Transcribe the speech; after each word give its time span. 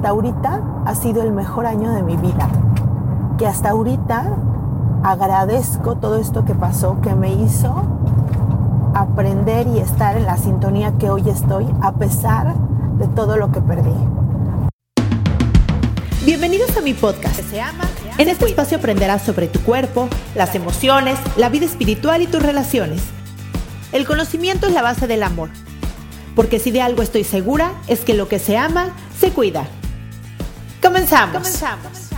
Hasta 0.00 0.12
ahorita 0.12 0.62
ha 0.86 0.94
sido 0.94 1.22
el 1.22 1.30
mejor 1.30 1.66
año 1.66 1.92
de 1.92 2.02
mi 2.02 2.16
vida. 2.16 2.48
Que 3.36 3.46
hasta 3.46 3.68
ahorita 3.68 4.34
agradezco 5.02 5.96
todo 5.96 6.16
esto 6.16 6.46
que 6.46 6.54
pasó, 6.54 7.02
que 7.02 7.14
me 7.14 7.34
hizo 7.34 7.82
aprender 8.94 9.66
y 9.66 9.78
estar 9.78 10.16
en 10.16 10.24
la 10.24 10.38
sintonía 10.38 10.94
que 10.98 11.10
hoy 11.10 11.28
estoy, 11.28 11.66
a 11.82 11.92
pesar 11.96 12.54
de 12.96 13.08
todo 13.08 13.36
lo 13.36 13.52
que 13.52 13.60
perdí. 13.60 13.92
Bienvenidos 16.24 16.74
a 16.78 16.80
mi 16.80 16.94
podcast. 16.94 17.38
En 18.16 18.30
este 18.30 18.46
espacio 18.46 18.78
aprenderás 18.78 19.20
sobre 19.20 19.48
tu 19.48 19.60
cuerpo, 19.60 20.08
las 20.34 20.54
emociones, 20.54 21.18
la 21.36 21.50
vida 21.50 21.66
espiritual 21.66 22.22
y 22.22 22.26
tus 22.26 22.42
relaciones. 22.42 23.02
El 23.92 24.06
conocimiento 24.06 24.66
es 24.66 24.72
la 24.72 24.80
base 24.80 25.06
del 25.06 25.22
amor. 25.22 25.50
Porque 26.34 26.58
si 26.58 26.70
de 26.70 26.80
algo 26.80 27.02
estoy 27.02 27.24
segura 27.24 27.72
es 27.86 28.00
que 28.00 28.14
lo 28.14 28.28
que 28.28 28.38
se 28.38 28.56
ama, 28.56 28.94
se 29.18 29.32
cuida. 29.32 29.66
Comenzamos. 30.82 31.34
Comenzamos. 31.34 32.10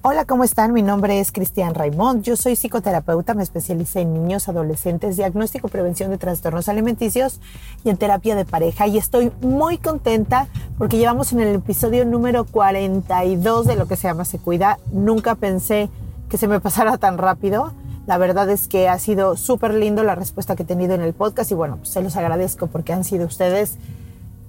Hola, 0.00 0.24
¿cómo 0.24 0.44
están? 0.44 0.72
Mi 0.72 0.82
nombre 0.82 1.20
es 1.20 1.32
Cristian 1.32 1.74
Raimond. 1.74 2.22
Yo 2.22 2.36
soy 2.36 2.56
psicoterapeuta, 2.56 3.34
me 3.34 3.42
especialicé 3.42 4.00
en 4.00 4.14
niños, 4.14 4.48
adolescentes, 4.48 5.16
diagnóstico, 5.16 5.68
prevención 5.68 6.10
de 6.10 6.18
trastornos 6.18 6.68
alimenticios 6.68 7.40
y 7.84 7.90
en 7.90 7.98
terapia 7.98 8.36
de 8.36 8.46
pareja. 8.46 8.86
Y 8.86 8.96
estoy 8.96 9.32
muy 9.42 9.76
contenta 9.76 10.48
porque 10.78 10.96
llevamos 10.96 11.32
en 11.32 11.40
el 11.40 11.54
episodio 11.54 12.06
número 12.06 12.44
42 12.44 13.66
de 13.66 13.76
lo 13.76 13.86
que 13.86 13.96
se 13.96 14.08
llama 14.08 14.24
Se 14.24 14.38
Cuida. 14.38 14.78
Nunca 14.92 15.34
pensé 15.34 15.90
que 16.30 16.38
se 16.38 16.48
me 16.48 16.60
pasara 16.60 16.96
tan 16.96 17.18
rápido. 17.18 17.74
La 18.06 18.18
verdad 18.18 18.48
es 18.48 18.68
que 18.68 18.88
ha 18.88 18.98
sido 18.98 19.36
súper 19.36 19.74
lindo 19.74 20.04
la 20.04 20.14
respuesta 20.14 20.56
que 20.56 20.62
he 20.62 20.66
tenido 20.66 20.94
en 20.94 21.02
el 21.02 21.12
podcast 21.12 21.50
y 21.50 21.54
bueno, 21.54 21.76
pues 21.78 21.90
se 21.90 22.02
los 22.02 22.16
agradezco 22.16 22.66
porque 22.66 22.92
han 22.92 23.04
sido 23.04 23.26
ustedes 23.26 23.78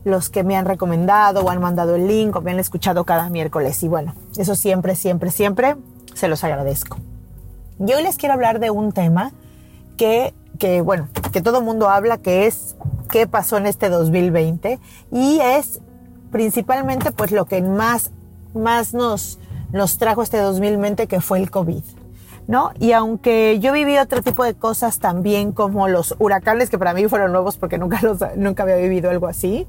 los 0.05 0.29
que 0.29 0.43
me 0.43 0.55
han 0.55 0.65
recomendado 0.65 1.41
o 1.41 1.49
han 1.49 1.59
mandado 1.59 1.95
el 1.95 2.07
link 2.07 2.35
o 2.35 2.41
me 2.41 2.51
han 2.51 2.59
escuchado 2.59 3.03
cada 3.03 3.29
miércoles. 3.29 3.81
Y 3.83 3.89
bueno, 3.89 4.13
eso 4.37 4.55
siempre, 4.55 4.95
siempre, 4.95 5.31
siempre 5.31 5.75
se 6.13 6.29
los 6.29 6.43
agradezco. 6.43 6.97
Y 7.79 7.91
hoy 7.91 8.03
les 8.03 8.15
quiero 8.15 8.35
hablar 8.35 8.59
de 8.59 8.69
un 8.69 8.93
tema 8.93 9.33
que, 9.97 10.33
que 10.59 10.81
bueno, 10.81 11.09
que 11.33 11.41
todo 11.41 11.59
el 11.59 11.65
mundo 11.65 11.89
habla, 11.89 12.19
que 12.19 12.45
es 12.45 12.75
qué 13.09 13.27
pasó 13.27 13.57
en 13.57 13.65
este 13.65 13.89
2020 13.89 14.79
y 15.11 15.39
es 15.39 15.81
principalmente 16.31 17.11
pues 17.11 17.31
lo 17.31 17.45
que 17.45 17.61
más, 17.63 18.11
más 18.53 18.93
nos, 18.93 19.39
nos 19.71 19.97
trajo 19.97 20.21
este 20.21 20.37
2020 20.37 21.07
que 21.07 21.19
fue 21.19 21.39
el 21.39 21.49
COVID. 21.49 21.83
¿No? 22.47 22.73
Y 22.79 22.91
aunque 22.91 23.57
yo 23.59 23.73
viví 23.73 23.97
otro 23.97 24.21
tipo 24.21 24.43
de 24.43 24.53
cosas 24.53 24.99
también 24.99 25.51
como 25.51 25.87
los 25.87 26.13
huracanes 26.19 26.69
que 26.69 26.77
para 26.77 26.93
mí 26.93 27.07
fueron 27.07 27.31
nuevos 27.31 27.57
porque 27.57 27.79
nunca, 27.79 27.99
los, 28.03 28.19
nunca 28.35 28.61
había 28.61 28.75
vivido 28.75 29.09
algo 29.09 29.25
así, 29.25 29.65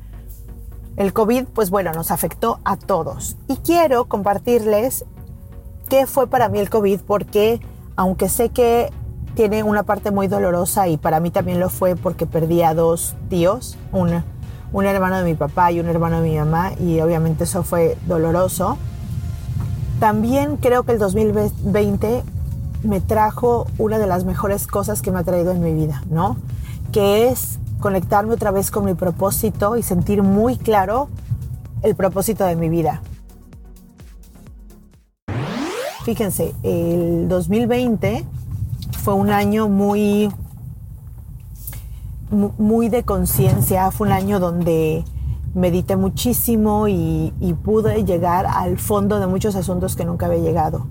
el 0.97 1.13
COVID, 1.13 1.45
pues 1.47 1.71
bueno, 1.71 1.93
nos 1.93 2.11
afectó 2.11 2.59
a 2.65 2.77
todos. 2.77 3.37
Y 3.49 3.57
quiero 3.57 4.07
compartirles 4.07 5.05
qué 5.89 6.07
fue 6.07 6.27
para 6.27 6.49
mí 6.49 6.59
el 6.59 6.71
COVID, 6.71 7.01
porque 7.01 7.61
aunque 7.97 8.29
sé 8.29 8.49
que 8.49 8.91
tiene 9.35 9.63
una 9.63 9.83
parte 9.83 10.11
muy 10.11 10.29
dolorosa 10.29 10.89
y 10.89 10.97
para 10.97 11.21
mí 11.21 11.31
también 11.31 11.61
lo 11.61 11.69
fue 11.69 11.95
porque 11.95 12.27
perdí 12.27 12.63
a 12.63 12.75
dos 12.75 13.15
tíos, 13.29 13.77
un, 13.93 14.23
un 14.73 14.87
hermano 14.87 15.19
de 15.19 15.25
mi 15.25 15.35
papá 15.35 15.71
y 15.73 15.81
un 15.81 15.87
hermano 15.87 16.23
de 16.23 16.31
mi 16.31 16.39
mamá, 16.39 16.73
y 16.81 17.01
obviamente 17.01 17.45
eso 17.45 17.63
fue 17.63 17.99
doloroso. 18.07 18.79
También 20.01 20.57
creo 20.57 20.85
que 20.85 20.93
el 20.93 20.99
2020 20.99 22.23
me 22.83 23.01
trajo 23.01 23.67
una 23.79 23.99
de 23.99 24.07
las 24.07 24.25
mejores 24.25 24.67
cosas 24.67 25.03
que 25.03 25.11
me 25.11 25.19
ha 25.19 25.25
traído 25.25 25.53
en 25.53 25.63
mi 25.63 25.73
vida, 25.73 26.03
¿no? 26.09 26.37
Que 26.93 27.29
es 27.29 27.59
conectarme 27.81 28.35
otra 28.35 28.51
vez 28.51 28.71
con 28.71 28.85
mi 28.85 28.95
propósito 28.95 29.77
y 29.77 29.83
sentir 29.83 30.23
muy 30.23 30.57
claro 30.57 31.09
el 31.83 31.95
propósito 31.95 32.45
de 32.45 32.57
mi 32.57 32.69
vida. 32.69 33.03
Fíjense, 36.05 36.55
el 36.63 37.29
2020 37.29 38.25
fue 39.03 39.15
un 39.15 39.31
año 39.31 39.69
muy, 39.69 40.31
muy 42.31 42.89
de 42.89 43.03
conciencia, 43.03 43.91
fue 43.91 44.07
un 44.07 44.13
año 44.13 44.39
donde 44.39 45.05
medité 45.55 45.97
muchísimo 45.97 46.87
y, 46.87 47.33
y, 47.41 47.55
pude 47.55 48.05
llegar 48.05 48.47
al 48.47 48.79
fondo 48.79 49.19
de 49.19 49.27
muchos 49.27 49.57
asuntos 49.57 49.97
que 49.97 50.05
nunca 50.05 50.27
había 50.27 50.39
llegado. 50.39 50.87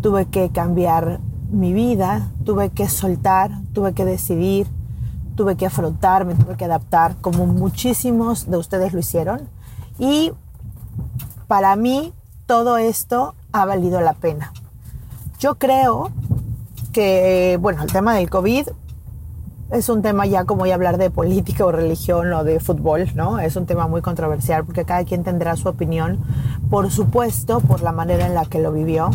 Tuve 0.00 0.26
que 0.26 0.50
cambiar 0.50 1.20
mi 1.50 1.72
vida, 1.72 2.30
tuve 2.44 2.70
que 2.70 2.88
soltar, 2.88 3.50
tuve 3.72 3.92
que 3.92 4.04
decidir, 4.04 4.66
tuve 5.34 5.56
que 5.56 5.66
afrontar, 5.66 6.26
tuve 6.36 6.56
que 6.56 6.64
adaptar, 6.64 7.16
como 7.20 7.46
muchísimos 7.46 8.50
de 8.50 8.56
ustedes 8.56 8.92
lo 8.92 9.00
hicieron. 9.00 9.48
Y 9.98 10.32
para 11.46 11.76
mí 11.76 12.12
todo 12.46 12.78
esto 12.78 13.34
ha 13.52 13.64
valido 13.64 14.00
la 14.00 14.14
pena. 14.14 14.52
Yo 15.38 15.56
creo 15.56 16.10
que, 16.92 17.58
bueno, 17.60 17.82
el 17.82 17.92
tema 17.92 18.14
del 18.14 18.30
COVID 18.30 18.68
es 19.70 19.88
un 19.88 20.02
tema 20.02 20.26
ya 20.26 20.44
como 20.44 20.66
ya 20.66 20.74
hablar 20.74 20.98
de 20.98 21.10
política 21.10 21.64
o 21.66 21.72
religión 21.72 22.32
o 22.32 22.44
de 22.44 22.60
fútbol, 22.60 23.10
¿no? 23.14 23.38
Es 23.40 23.56
un 23.56 23.66
tema 23.66 23.88
muy 23.88 24.02
controversial 24.02 24.64
porque 24.64 24.84
cada 24.84 25.04
quien 25.04 25.24
tendrá 25.24 25.56
su 25.56 25.68
opinión, 25.68 26.18
por 26.70 26.90
supuesto, 26.90 27.60
por 27.60 27.82
la 27.82 27.92
manera 27.92 28.26
en 28.26 28.34
la 28.34 28.44
que 28.44 28.60
lo 28.60 28.72
vivió. 28.72 29.10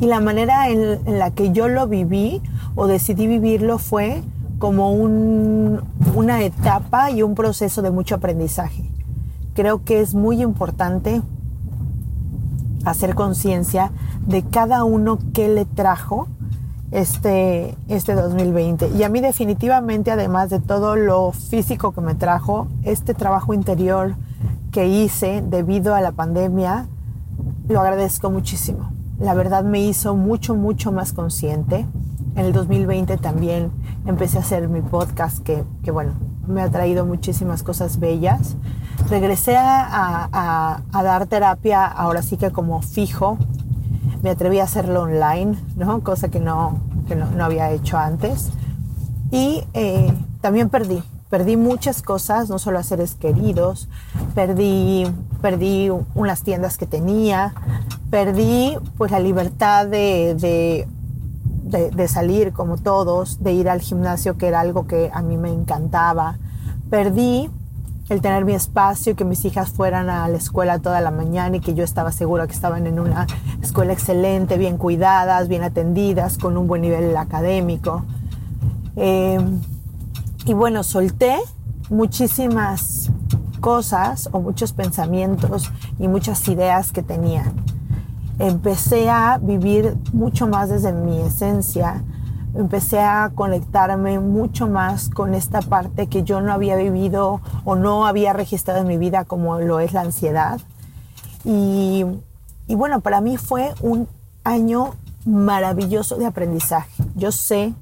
Y 0.00 0.06
la 0.06 0.20
manera 0.20 0.68
en, 0.70 1.00
en 1.06 1.18
la 1.18 1.30
que 1.30 1.52
yo 1.52 1.68
lo 1.68 1.86
viví 1.86 2.40
o 2.74 2.86
decidí 2.86 3.26
vivirlo 3.26 3.78
fue 3.78 4.22
como 4.64 4.92
una 4.92 6.42
etapa 6.42 7.10
y 7.10 7.22
un 7.22 7.34
proceso 7.34 7.82
de 7.82 7.90
mucho 7.90 8.14
aprendizaje. 8.14 8.90
Creo 9.52 9.84
que 9.84 10.00
es 10.00 10.14
muy 10.14 10.40
importante 10.40 11.20
hacer 12.86 13.14
conciencia 13.14 13.92
de 14.26 14.42
cada 14.42 14.84
uno 14.84 15.18
que 15.34 15.48
le 15.48 15.66
trajo 15.66 16.28
este, 16.92 17.76
este 17.88 18.14
2020. 18.14 18.88
Y 18.96 19.02
a 19.02 19.10
mí 19.10 19.20
definitivamente, 19.20 20.10
además 20.10 20.48
de 20.48 20.60
todo 20.60 20.96
lo 20.96 21.32
físico 21.32 21.92
que 21.92 22.00
me 22.00 22.14
trajo, 22.14 22.66
este 22.84 23.12
trabajo 23.12 23.52
interior 23.52 24.14
que 24.72 24.86
hice 24.88 25.44
debido 25.46 25.94
a 25.94 26.00
la 26.00 26.12
pandemia, 26.12 26.86
lo 27.68 27.82
agradezco 27.82 28.30
muchísimo. 28.30 28.90
La 29.18 29.34
verdad 29.34 29.62
me 29.62 29.82
hizo 29.82 30.16
mucho, 30.16 30.54
mucho 30.54 30.90
más 30.90 31.12
consciente 31.12 31.84
en 32.36 32.46
el 32.46 32.52
2020 32.52 33.16
también 33.18 33.70
empecé 34.06 34.38
a 34.38 34.40
hacer 34.40 34.68
mi 34.68 34.80
podcast 34.80 35.38
que, 35.38 35.64
bueno, 35.90 36.14
me 36.46 36.62
ha 36.62 36.70
traído 36.70 37.06
muchísimas 37.06 37.62
cosas 37.62 37.98
bellas. 37.98 38.56
Regresé 39.08 39.56
a, 39.56 40.82
dar 40.92 41.26
terapia 41.26 41.84
ahora 41.86 42.22
sí 42.22 42.36
que 42.36 42.50
como 42.50 42.82
fijo. 42.82 43.38
Me 44.22 44.30
atreví 44.30 44.58
a 44.58 44.64
hacerlo 44.64 45.02
online, 45.02 45.56
¿no? 45.76 46.02
Cosa 46.02 46.28
que 46.28 46.40
no, 46.40 46.80
no, 47.36 47.44
había 47.44 47.70
hecho 47.70 47.98
antes. 47.98 48.50
Y 49.30 49.62
eh, 49.74 50.12
también 50.40 50.70
perdí, 50.70 51.02
perdí 51.28 51.56
muchas 51.56 52.02
cosas, 52.02 52.48
no 52.48 52.58
solo 52.58 52.78
a 52.78 52.82
seres 52.82 53.14
queridos, 53.14 53.88
perdí, 54.34 55.06
perdí 55.42 55.90
unas 56.14 56.42
tiendas 56.42 56.78
que 56.78 56.86
tenía, 56.86 57.54
perdí 58.10 58.76
pues 58.96 59.10
la 59.10 59.18
libertad 59.18 59.86
de 59.86 60.36
de, 60.38 60.88
salir 62.08 62.52
como 62.52 62.76
todos, 62.76 63.42
de 63.42 63.52
ir 63.52 63.68
al 63.68 63.80
gimnasio, 63.80 64.36
que 64.36 64.48
era 64.48 64.60
algo 64.60 64.86
que 64.86 65.10
a 65.12 65.22
mí 65.22 65.36
me 65.36 65.50
encantaba. 65.50 66.38
Perdí 66.90 67.50
el 68.08 68.20
tener 68.20 68.44
mi 68.44 68.52
espacio 68.52 69.16
que 69.16 69.24
mis 69.24 69.44
hijas 69.44 69.70
fueran 69.70 70.10
a 70.10 70.28
la 70.28 70.36
escuela 70.36 70.78
toda 70.78 71.00
la 71.00 71.10
mañana 71.10 71.56
y 71.56 71.60
que 71.60 71.74
yo 71.74 71.84
estaba 71.84 72.12
segura 72.12 72.46
que 72.46 72.52
estaban 72.52 72.86
en 72.86 73.00
una 73.00 73.26
escuela 73.62 73.92
excelente, 73.92 74.58
bien 74.58 74.76
cuidadas, 74.76 75.48
bien 75.48 75.62
atendidas, 75.62 76.36
con 76.36 76.56
un 76.56 76.66
buen 76.66 76.82
nivel 76.82 77.16
académico. 77.16 78.04
Eh, 78.96 79.40
y 80.44 80.52
bueno, 80.52 80.82
solté 80.82 81.36
muchísimas 81.88 83.10
cosas 83.60 84.28
o 84.32 84.40
muchos 84.40 84.74
pensamientos 84.74 85.70
y 85.98 86.08
muchas 86.08 86.46
ideas 86.48 86.92
que 86.92 87.02
tenía 87.02 87.50
empecé 88.38 89.08
a 89.10 89.38
vivir 89.38 89.96
mucho 90.12 90.46
más 90.46 90.68
desde 90.68 90.92
mi 90.92 91.20
esencia, 91.20 92.02
empecé 92.54 93.00
a 93.00 93.30
conectarme 93.34 94.18
mucho 94.20 94.68
más 94.68 95.08
con 95.08 95.34
esta 95.34 95.60
parte 95.60 96.06
que 96.06 96.22
yo 96.22 96.40
no 96.40 96.52
había 96.52 96.76
vivido 96.76 97.40
o 97.64 97.74
no 97.74 98.06
había 98.06 98.32
registrado 98.32 98.80
en 98.80 98.86
mi 98.86 98.98
vida 98.98 99.24
como 99.24 99.58
lo 99.60 99.80
es 99.80 99.92
la 99.92 100.02
ansiedad. 100.02 100.60
Y, 101.44 102.04
y 102.66 102.74
bueno, 102.74 103.00
para 103.00 103.20
mí 103.20 103.36
fue 103.36 103.74
un 103.80 104.08
año 104.44 104.94
maravilloso 105.24 106.16
de 106.16 106.26
aprendizaje. 106.26 106.90
Yo 107.16 107.32
sé, 107.32 107.74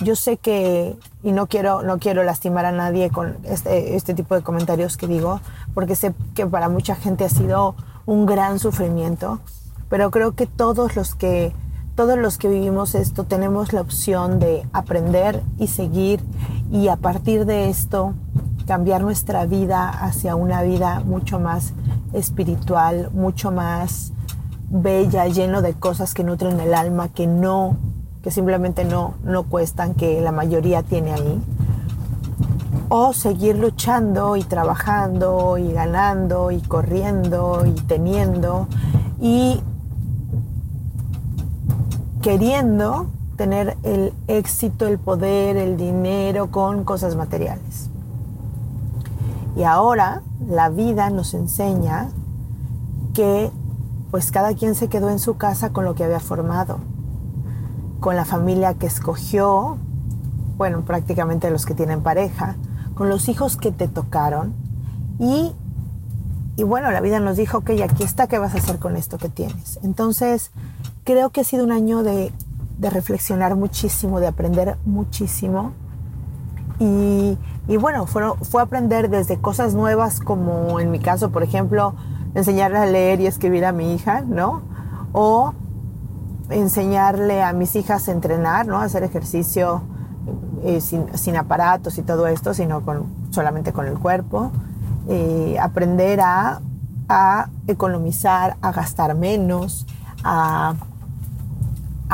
yo 0.00 0.16
sé 0.16 0.36
que, 0.36 0.96
y 1.22 1.32
no 1.32 1.46
quiero, 1.46 1.82
no 1.82 1.98
quiero 1.98 2.22
lastimar 2.24 2.64
a 2.64 2.72
nadie 2.72 3.10
con 3.10 3.36
este, 3.44 3.96
este 3.96 4.14
tipo 4.14 4.34
de 4.34 4.42
comentarios 4.42 4.96
que 4.96 5.06
digo, 5.06 5.40
porque 5.74 5.96
sé 5.96 6.14
que 6.34 6.46
para 6.46 6.68
mucha 6.68 6.94
gente 6.94 7.24
ha 7.24 7.28
sido 7.28 7.74
un 8.06 8.26
gran 8.26 8.58
sufrimiento, 8.58 9.40
pero 9.94 10.10
creo 10.10 10.34
que 10.34 10.48
todos 10.48 10.96
los 10.96 11.14
que 11.14 11.52
todos 11.94 12.18
los 12.18 12.36
que 12.36 12.48
vivimos 12.48 12.96
esto 12.96 13.22
tenemos 13.22 13.72
la 13.72 13.80
opción 13.80 14.40
de 14.40 14.66
aprender 14.72 15.40
y 15.56 15.68
seguir 15.68 16.20
y 16.72 16.88
a 16.88 16.96
partir 16.96 17.46
de 17.46 17.68
esto 17.68 18.12
cambiar 18.66 19.02
nuestra 19.02 19.46
vida 19.46 19.88
hacia 19.88 20.34
una 20.34 20.62
vida 20.62 20.98
mucho 21.04 21.38
más 21.38 21.74
espiritual, 22.12 23.10
mucho 23.12 23.52
más 23.52 24.12
bella, 24.68 25.28
lleno 25.28 25.62
de 25.62 25.74
cosas 25.74 26.12
que 26.12 26.24
nutren 26.24 26.58
el 26.58 26.74
alma, 26.74 27.10
que 27.10 27.28
no, 27.28 27.76
que 28.20 28.32
simplemente 28.32 28.84
no, 28.84 29.14
no 29.22 29.44
cuestan, 29.44 29.94
que 29.94 30.20
la 30.20 30.32
mayoría 30.32 30.82
tiene 30.82 31.12
ahí. 31.12 31.40
O 32.88 33.12
seguir 33.12 33.56
luchando 33.58 34.34
y 34.34 34.42
trabajando 34.42 35.56
y 35.56 35.70
ganando 35.70 36.50
y 36.50 36.60
corriendo 36.62 37.64
y 37.64 37.74
teniendo 37.82 38.66
y 39.20 39.60
queriendo 42.24 43.08
tener 43.36 43.76
el 43.82 44.14
éxito, 44.28 44.86
el 44.86 44.98
poder, 44.98 45.58
el 45.58 45.76
dinero 45.76 46.50
con 46.50 46.82
cosas 46.84 47.16
materiales. 47.16 47.90
Y 49.56 49.64
ahora 49.64 50.22
la 50.48 50.70
vida 50.70 51.10
nos 51.10 51.34
enseña 51.34 52.08
que 53.12 53.50
pues 54.10 54.32
cada 54.32 54.54
quien 54.54 54.74
se 54.74 54.88
quedó 54.88 55.10
en 55.10 55.18
su 55.18 55.36
casa 55.36 55.68
con 55.74 55.84
lo 55.84 55.94
que 55.94 56.02
había 56.02 56.18
formado, 56.18 56.78
con 58.00 58.16
la 58.16 58.24
familia 58.24 58.72
que 58.72 58.86
escogió, 58.86 59.76
bueno, 60.56 60.80
prácticamente 60.80 61.50
los 61.50 61.66
que 61.66 61.74
tienen 61.74 62.02
pareja, 62.02 62.56
con 62.94 63.10
los 63.10 63.28
hijos 63.28 63.58
que 63.58 63.70
te 63.70 63.86
tocaron 63.86 64.54
y, 65.18 65.52
y 66.56 66.62
bueno, 66.62 66.90
la 66.90 67.02
vida 67.02 67.20
nos 67.20 67.36
dijo, 67.36 67.58
ok, 67.58 67.70
aquí 67.84 68.02
está, 68.02 68.28
¿qué 68.28 68.38
vas 68.38 68.54
a 68.54 68.58
hacer 68.58 68.78
con 68.78 68.96
esto 68.96 69.18
que 69.18 69.28
tienes? 69.28 69.78
Entonces, 69.82 70.52
creo 71.04 71.30
que 71.30 71.42
ha 71.42 71.44
sido 71.44 71.64
un 71.64 71.72
año 71.72 72.02
de, 72.02 72.32
reflexionar 72.80 73.54
muchísimo, 73.54 74.20
de 74.20 74.26
aprender 74.26 74.76
muchísimo. 74.84 75.72
Y, 76.80 77.38
bueno, 77.78 78.06
fue, 78.06 78.22
fue, 78.42 78.60
aprender 78.60 79.08
desde 79.08 79.38
cosas 79.38 79.74
nuevas 79.74 80.20
como 80.20 80.80
en 80.80 80.90
mi 80.90 80.98
caso, 80.98 81.30
por 81.30 81.42
ejemplo, 81.42 81.94
enseñarle 82.34 82.78
a 82.78 82.86
leer 82.86 83.20
y 83.20 83.26
escribir 83.26 83.64
a 83.64 83.72
mi 83.72 83.94
hija, 83.94 84.22
¿no? 84.22 84.62
O 85.12 85.54
enseñarle 86.50 87.42
a 87.42 87.52
mis 87.52 87.76
hijas 87.76 88.08
a 88.08 88.12
entrenar, 88.12 88.66
¿no? 88.66 88.78
A 88.80 88.84
hacer 88.84 89.02
ejercicio 89.02 89.82
eh, 90.64 90.80
sin, 90.80 91.36
aparatos 91.36 91.96
y 91.96 92.02
todo 92.02 92.26
esto, 92.26 92.54
sino 92.54 92.82
solamente 93.30 93.72
con 93.72 93.86
el 93.86 93.98
cuerpo. 93.98 94.50
Eh, 95.08 95.56
aprender 95.60 96.20
a, 96.20 96.60
a 97.08 97.48
economizar, 97.66 98.56
a 98.60 98.72
gastar 98.72 99.14
menos, 99.14 99.86
a 100.22 100.74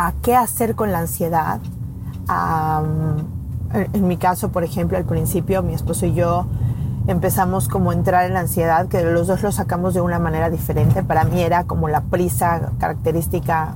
a 0.06 0.14
qué 0.22 0.34
hacer 0.34 0.74
con 0.74 0.92
la 0.92 1.00
ansiedad. 1.00 1.60
en 3.72 4.08
mi 4.08 4.16
caso, 4.16 4.50
por 4.50 4.64
ejemplo, 4.64 4.96
al 4.96 5.04
principio 5.04 5.62
mi 5.62 5.74
esposo 5.74 6.06
y 6.06 6.14
yo 6.14 6.46
empezamos 7.06 7.68
como 7.68 7.90
a 7.90 7.94
entrar 7.94 8.24
en 8.24 8.34
la 8.34 8.40
ansiedad, 8.40 8.88
que 8.88 9.02
los 9.02 9.26
dos 9.26 9.42
lo 9.42 9.52
sacamos 9.52 9.94
de 9.94 10.00
una 10.00 10.18
manera 10.18 10.50
diferente. 10.50 11.02
Para 11.02 11.24
mí 11.24 11.42
era 11.42 11.64
como 11.64 11.88
la 11.88 12.02
prisa 12.02 12.72
característica, 12.78 13.74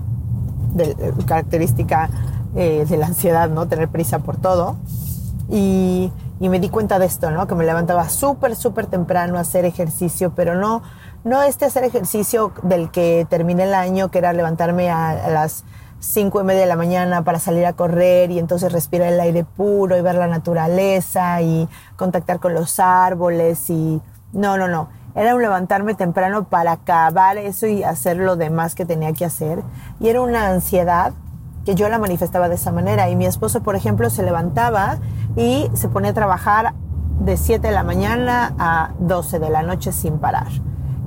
de, 0.75 0.97
característica 1.27 2.09
eh, 2.55 2.87
de 2.89 2.97
la 2.97 3.07
ansiedad, 3.07 3.49
¿no? 3.51 3.67
Tener 3.67 3.89
prisa 3.89 4.21
por 4.21 4.37
todo. 4.37 4.77
Y, 5.51 6.11
y 6.41 6.49
me 6.49 6.59
di 6.59 6.69
cuenta 6.69 6.99
de 6.99 7.07
esto, 7.07 7.31
¿no? 7.31 7.47
Que 7.47 7.55
me 7.55 7.65
levantaba 7.65 8.09
súper, 8.09 8.57
súper 8.57 8.87
temprano 8.87 9.37
a 9.37 9.41
hacer 9.41 9.65
ejercicio, 9.65 10.33
pero 10.35 10.55
no, 10.55 10.83
no 11.23 11.43
este 11.43 11.65
hacer 11.65 11.85
ejercicio 11.85 12.53
del 12.63 12.91
que 12.91 13.27
terminé 13.29 13.65
el 13.65 13.75
año, 13.75 14.11
que 14.11 14.19
era 14.19 14.33
levantarme 14.33 14.91
a 14.91 15.29
las 15.29 15.65
cinco 16.05 16.41
y 16.41 16.45
media 16.45 16.61
de 16.63 16.67
la 16.67 16.77
mañana 16.77 17.25
para 17.25 17.39
salir 17.39 17.67
a 17.67 17.73
correr 17.73 18.31
y 18.31 18.39
entonces 18.39 18.73
respirar 18.73 19.13
el 19.13 19.21
aire 19.21 19.45
puro 19.45 19.97
y 19.97 20.03
ver 20.03 20.15
la 20.15 20.27
naturaleza 20.27 21.41
y 21.43 21.69
contactar 21.97 22.41
con 22.41 22.55
los 22.55 22.79
árboles 22.79 23.71
y 23.71 24.01
no, 24.33 24.59
no, 24.59 24.69
no. 24.69 24.89
Era 25.15 25.35
un 25.35 25.43
levantarme 25.43 25.95
temprano 25.95 26.45
para 26.45 26.73
acabar 26.73 27.39
eso 27.39 27.67
y 27.67 27.85
hacer 27.85 28.17
lo 28.17 28.37
demás 28.37 28.75
que 28.75 28.85
tenía 28.85 29.13
que 29.13 29.25
hacer. 29.25 29.63
Y 30.01 30.09
era 30.09 30.21
una 30.21 30.49
ansiedad 30.49 31.13
que 31.65 31.77
yo 31.77 31.89
la 31.89 31.99
manifestaba 31.99 32.49
de 32.49 32.57
esa 32.57 32.73
manera. 32.73 33.09
Y 33.09 33.17
mi 33.17 33.25
esposo, 33.25 33.63
por 33.63 33.77
ejemplo, 33.77 34.11
se 34.11 34.25
levantaba 34.25 34.99
y 35.37 35.71
se 35.75 35.89
ponía 35.89 36.11
a 36.11 36.15
trabajar 36.15 36.75
de 37.21 37.37
7 37.37 37.69
de 37.69 37.73
la 37.73 37.85
mañana 37.85 38.55
a 38.59 38.91
12 38.99 39.39
de 39.39 39.51
la 39.51 39.63
noche 39.63 39.93
sin 39.93 40.19
parar. 40.19 40.49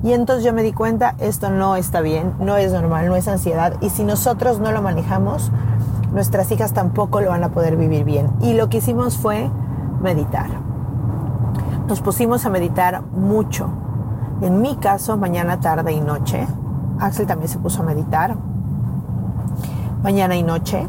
Y 0.02 0.12
entonces 0.12 0.44
yo 0.44 0.52
me 0.52 0.62
di 0.62 0.72
cuenta, 0.72 1.16
esto 1.18 1.50
no 1.50 1.74
está 1.76 2.00
bien, 2.00 2.34
no 2.38 2.56
es 2.56 2.72
normal, 2.72 3.08
no 3.08 3.16
es 3.16 3.26
ansiedad. 3.26 3.74
Y 3.80 3.90
si 3.90 4.04
nosotros 4.04 4.60
no 4.60 4.70
lo 4.70 4.80
manejamos, 4.80 5.50
nuestras 6.12 6.50
hijas 6.52 6.72
tampoco 6.72 7.20
lo 7.20 7.30
van 7.30 7.42
a 7.42 7.48
poder 7.50 7.76
vivir 7.76 8.04
bien. 8.04 8.30
Y 8.40 8.54
lo 8.54 8.68
que 8.68 8.78
hicimos 8.78 9.16
fue 9.16 9.50
meditar. 10.00 10.48
Nos 11.88 12.00
pusimos 12.00 12.46
a 12.46 12.50
meditar 12.50 13.02
mucho. 13.02 13.70
En 14.40 14.60
mi 14.60 14.76
caso, 14.76 15.16
mañana, 15.16 15.58
tarde 15.58 15.92
y 15.92 16.00
noche. 16.00 16.46
Axel 17.00 17.26
también 17.26 17.48
se 17.48 17.58
puso 17.58 17.82
a 17.82 17.86
meditar. 17.86 18.36
Mañana 20.02 20.36
y 20.36 20.44
noche. 20.44 20.86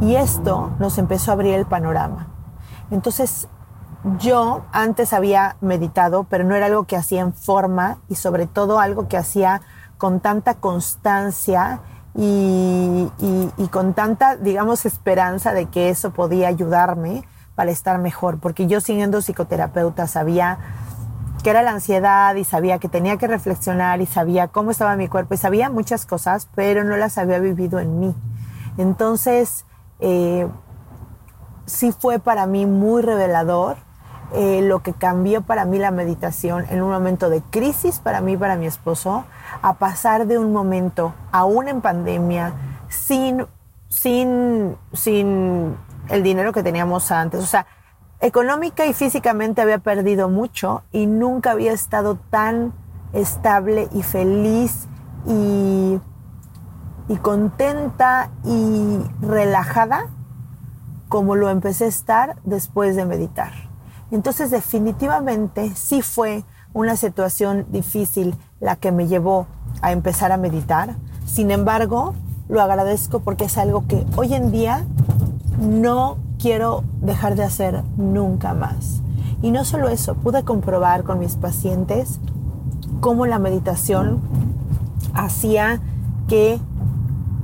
Y 0.00 0.14
esto 0.14 0.70
nos 0.78 0.96
empezó 0.98 1.30
a 1.30 1.34
abrir 1.34 1.54
el 1.54 1.66
panorama. 1.66 2.28
Entonces 2.90 3.48
yo 4.18 4.64
antes 4.72 5.12
había 5.12 5.56
meditado, 5.60 6.24
pero 6.24 6.44
no 6.44 6.54
era 6.54 6.66
algo 6.66 6.84
que 6.84 6.96
hacía 6.96 7.22
en 7.22 7.32
forma 7.32 7.98
y 8.08 8.14
sobre 8.14 8.46
todo 8.46 8.78
algo 8.78 9.08
que 9.08 9.16
hacía 9.16 9.62
con 9.98 10.20
tanta 10.20 10.54
constancia 10.54 11.80
y, 12.14 13.10
con 13.70 13.94
tanta, 13.94 14.36
digamos, 14.36 14.86
esperanza 14.86 15.52
de 15.52 15.66
que 15.66 15.90
eso 15.90 16.12
podía 16.12 16.48
ayudarme 16.48 17.24
para 17.54 17.70
estar 17.70 17.98
mejor, 17.98 18.38
porque 18.38 18.66
yo 18.66 18.80
siendo 18.80 19.20
psicoterapeuta 19.20 20.06
sabía 20.06 20.58
que 21.42 21.50
era 21.50 21.62
la 21.62 21.72
ansiedad 21.72 22.34
y 22.36 22.44
sabía 22.44 22.78
que 22.78 22.88
tenía 22.88 23.16
que 23.16 23.26
reflexionar 23.26 24.00
y 24.00 24.06
sabía 24.06 24.48
cómo 24.48 24.70
estaba 24.70 24.96
mi 24.96 25.08
cuerpo 25.08 25.34
y 25.34 25.36
sabía 25.36 25.68
muchas 25.68 26.06
cosas, 26.06 26.48
pero 26.54 26.84
no 26.84 26.96
las 26.96 27.18
había 27.18 27.38
vivido 27.38 27.80
en 27.80 27.98
mí. 27.98 28.14
Entonces, 28.78 29.64
eh, 30.00 30.48
sí 31.66 31.92
fue 31.92 32.18
para 32.18 32.46
mí 32.46 32.66
muy 32.66 33.02
revelador 33.02 33.76
eh, 34.32 34.60
lo 34.62 34.82
que 34.82 34.92
cambió 34.92 35.42
para 35.42 35.64
mí 35.64 35.78
la 35.78 35.90
meditación 35.90 36.66
en 36.70 36.82
un 36.82 36.90
momento 36.90 37.30
de 37.30 37.42
crisis 37.42 38.00
para 38.00 38.20
mí, 38.20 38.36
para 38.36 38.56
mi 38.56 38.66
esposo, 38.66 39.24
a 39.62 39.74
pasar 39.74 40.26
de 40.26 40.38
un 40.38 40.52
momento, 40.52 41.14
aún 41.30 41.68
en 41.68 41.80
pandemia, 41.80 42.52
sin, 42.88 43.46
sin, 43.88 44.76
sin 44.92 45.76
el 46.08 46.22
dinero 46.22 46.52
que 46.52 46.62
teníamos 46.62 47.10
antes. 47.12 47.40
O 47.40 47.46
sea, 47.46 47.66
económica 48.20 48.86
y 48.86 48.94
físicamente 48.94 49.62
había 49.62 49.78
perdido 49.78 50.28
mucho 50.28 50.82
y 50.92 51.06
nunca 51.06 51.52
había 51.52 51.72
estado 51.72 52.16
tan 52.30 52.72
estable 53.12 53.88
y 53.92 54.02
feliz 54.02 54.88
y, 55.26 56.00
y 57.08 57.16
contenta 57.18 58.30
y 58.44 59.00
relajada 59.20 60.08
como 61.08 61.36
lo 61.36 61.48
empecé 61.50 61.84
a 61.84 61.88
estar 61.88 62.36
después 62.44 62.96
de 62.96 63.06
meditar. 63.06 63.52
Entonces 64.10 64.50
definitivamente 64.50 65.74
sí 65.74 66.02
fue 66.02 66.44
una 66.72 66.96
situación 66.96 67.66
difícil 67.70 68.34
la 68.60 68.76
que 68.76 68.92
me 68.92 69.08
llevó 69.08 69.46
a 69.82 69.92
empezar 69.92 70.32
a 70.32 70.36
meditar. 70.36 70.96
Sin 71.26 71.50
embargo, 71.50 72.14
lo 72.48 72.60
agradezco 72.60 73.20
porque 73.20 73.46
es 73.46 73.58
algo 73.58 73.86
que 73.88 74.04
hoy 74.16 74.34
en 74.34 74.52
día 74.52 74.84
no 75.58 76.18
quiero 76.38 76.84
dejar 77.00 77.34
de 77.34 77.44
hacer 77.44 77.82
nunca 77.96 78.54
más. 78.54 79.00
Y 79.42 79.50
no 79.50 79.64
solo 79.64 79.88
eso, 79.88 80.14
pude 80.14 80.44
comprobar 80.44 81.02
con 81.04 81.18
mis 81.18 81.36
pacientes 81.36 82.20
cómo 83.00 83.26
la 83.26 83.38
meditación 83.38 84.20
hacía 85.14 85.80
que 86.28 86.60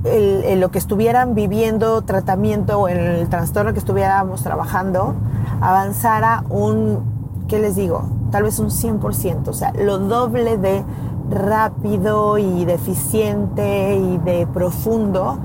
lo 0.03 0.71
que 0.71 0.77
estuvieran 0.77 1.33
viviendo, 1.33 2.01
tratamiento 2.01 2.79
o 2.79 2.87
el 2.87 3.27
trastorno 3.29 3.73
que 3.73 3.79
estuviéramos 3.79 4.43
trabajando, 4.43 5.15
avanzara 5.61 6.43
un, 6.49 7.45
¿qué 7.47 7.59
les 7.59 7.75
digo? 7.75 8.09
Tal 8.31 8.43
vez 8.43 8.59
un 8.59 8.69
100%, 8.69 9.47
o 9.47 9.53
sea, 9.53 9.71
lo 9.73 9.99
doble 9.99 10.57
de 10.57 10.83
rápido 11.29 12.37
y 12.37 12.65
de 12.65 12.73
eficiente 12.73 13.95
y 13.95 14.17
de 14.19 14.47
profundo 14.47 15.39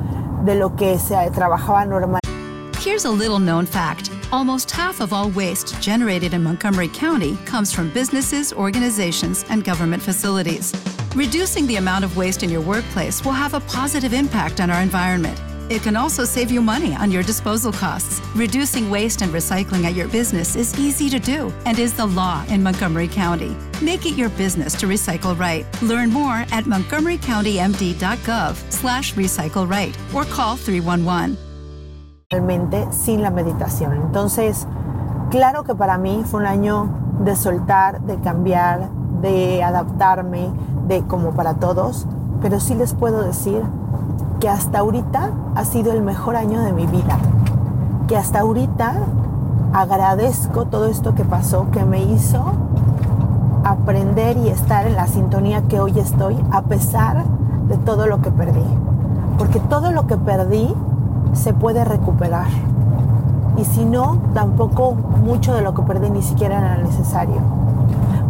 de 0.45 0.55
lo 0.55 0.75
que 0.75 0.99
se 0.99 1.31
trabajaba 1.31 1.85
normal. 1.85 2.21
Here's 2.85 3.05
a 3.05 3.11
little 3.11 3.39
known 3.39 3.67
fact 3.67 4.11
almost 4.33 4.71
half 4.71 5.01
of 5.01 5.13
all 5.13 5.31
waste 5.31 5.81
generated 5.81 6.35
in 6.35 6.43
Montgomery 6.43 6.89
County 6.89 7.37
comes 7.45 7.73
from 7.73 7.91
businesses, 7.91 8.53
organizations, 8.53 9.45
and 9.49 9.65
government 9.65 10.03
facilities. 10.03 10.73
Reducing 11.19 11.67
the 11.67 11.77
amount 11.79 12.05
of 12.05 12.17
waste 12.17 12.45
in 12.45 12.49
your 12.49 12.61
workplace 12.61 13.25
will 13.25 13.33
have 13.33 13.53
a 13.53 13.59
positive 13.63 14.13
impact 14.13 14.61
on 14.61 14.71
our 14.71 14.81
environment. 14.81 15.37
It 15.69 15.83
can 15.83 15.97
also 15.97 16.25
save 16.25 16.49
you 16.49 16.63
money 16.63 16.95
on 16.95 17.11
your 17.11 17.25
disposal 17.25 17.73
costs. 17.73 18.21
Reducing 18.37 18.89
waste 18.89 19.21
and 19.23 19.33
recycling 19.33 19.83
at 19.83 19.97
your 19.97 20.07
business 20.07 20.55
is 20.55 20.79
easy 20.79 21.11
to 21.11 21.19
do 21.19 21.53
and 21.67 21.77
is 21.81 21.93
the 21.93 22.07
law 22.07 22.45
in 22.47 22.63
Montgomery 22.63 23.09
County. 23.09 23.57
Make 23.83 24.07
it 24.07 24.17
your 24.17 24.29
business 24.29 24.77
to 24.77 24.87
recycle 24.87 25.37
right. 25.37 25.67
Learn 25.83 26.11
more 26.11 26.47
at 26.53 26.67
montgomerycountymd.gov 26.67 28.73
slash 28.73 29.15
recycle 29.15 29.69
right 29.69 29.99
or 30.15 30.25
call 30.25 30.55
311. 30.55 31.37
Realmente 32.31 32.93
sin 32.93 33.23
la 33.23 33.33
meditación. 33.33 34.07
Entonces, 34.07 34.69
claro 35.33 35.65
que 35.65 35.75
para 35.75 35.99
mí 35.99 36.23
fue 36.25 36.39
un 36.39 36.47
año 36.47 37.19
de 37.25 37.35
soltar, 37.35 38.03
de 38.03 38.21
cambiar, 38.21 38.98
de 39.21 39.63
adaptarme, 39.63 40.51
de 40.87 41.03
como 41.03 41.33
para 41.33 41.55
todos, 41.55 42.07
pero 42.41 42.61
sí 42.61 42.75
les 42.75 42.95
puedo 42.95 43.23
decir 43.23 43.63
que 44.41 44.49
hasta 44.49 44.79
ahorita 44.79 45.31
ha 45.55 45.65
sido 45.65 45.93
el 45.93 46.03
mejor 46.03 46.37
año 46.37 46.61
de 46.61 46.73
mi 46.73 46.87
vida, 46.87 47.19
que 48.07 48.17
hasta 48.17 48.41
ahorita 48.41 48.95
agradezco 49.73 50.67
todo 50.67 50.87
esto 50.87 51.15
que 51.15 51.25
pasó, 51.25 51.71
que 51.71 51.85
me 51.85 52.03
hizo 52.03 52.45
aprender 53.65 54.37
y 54.39 54.49
estar 54.49 54.87
en 54.87 54.97
la 54.97 55.07
sintonía 55.07 55.63
que 55.63 55.81
hoy 55.81 55.99
estoy, 55.99 56.37
a 56.51 56.63
pesar 56.63 57.25
de 57.69 57.77
todo 57.77 58.07
lo 58.07 58.21
que 58.23 58.31
perdí. 58.31 58.65
Porque 59.37 59.61
todo 59.61 59.93
lo 59.93 60.07
que 60.07 60.17
perdí 60.17 60.75
se 61.33 61.53
puede 61.53 61.85
recuperar. 61.85 62.49
Y 63.57 63.65
si 63.65 63.85
no, 63.85 64.19
tampoco 64.35 64.95
mucho 64.95 65.55
de 65.55 65.63
lo 65.63 65.75
que 65.75 65.83
perdí 65.83 66.11
ni 66.11 66.23
siquiera 66.23 66.59
era 66.59 66.79
necesario. 66.79 67.37